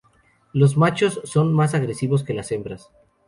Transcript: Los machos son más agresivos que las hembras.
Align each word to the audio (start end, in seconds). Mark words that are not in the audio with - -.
Los 0.51 0.77
machos 0.77 1.21
son 1.25 1.53
más 1.53 1.75
agresivos 1.75 2.23
que 2.23 2.33
las 2.33 2.51
hembras. 2.51 2.89